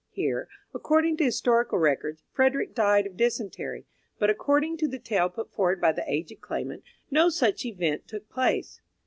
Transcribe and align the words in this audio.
Here, 0.09 0.49
according 0.73 1.17
to 1.17 1.25
historical 1.25 1.77
records, 1.77 2.23
Frederick 2.33 2.73
died 2.73 3.05
of 3.05 3.17
dysentery, 3.17 3.85
but, 4.17 4.31
according 4.31 4.77
to 4.77 4.87
the 4.87 4.97
tale 4.97 5.29
put 5.29 5.51
forward 5.53 5.79
by 5.79 5.91
the 5.91 6.11
aged 6.11 6.41
claimant, 6.41 6.81
no 7.11 7.29
such 7.29 7.65
event 7.65 8.07
took 8.07 8.27
place. 8.27 8.81